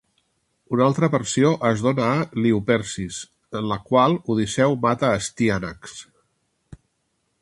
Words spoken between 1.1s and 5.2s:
versió es dona a "Iliupersis", en la qual Odisseu mata